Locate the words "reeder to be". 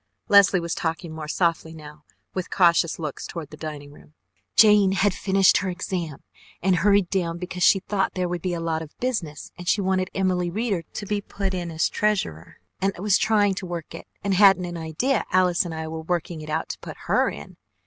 10.49-11.21